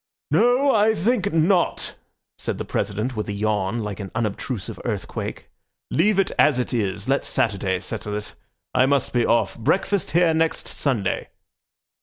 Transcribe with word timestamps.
"No, 0.31 0.73
I 0.73 0.95
think 0.95 1.31
not," 1.31 1.93
said 2.39 2.57
the 2.57 2.65
President 2.65 3.15
with 3.15 3.27
a 3.29 3.33
yawn 3.33 3.77
like 3.77 3.99
an 3.99 4.09
unobtrusive 4.15 4.79
earthquake. 4.83 5.51
"Leave 5.91 6.17
it 6.17 6.31
as 6.39 6.57
it 6.57 6.73
is. 6.73 7.07
Let 7.07 7.23
Saturday 7.23 7.79
settle 7.81 8.17
it. 8.17 8.33
I 8.73 8.87
must 8.87 9.13
be 9.13 9.27
off. 9.27 9.59
Breakfast 9.59 10.09
here 10.09 10.33
next 10.33 10.67
Sunday." 10.67 11.29